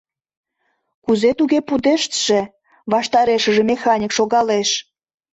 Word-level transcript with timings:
—Кузе 1.03 1.29
туге 1.39 1.59
пудештше?!— 1.67 2.39
ваштарешыже 2.91 3.63
механик 3.71 4.11
шогалеш. 4.17 4.69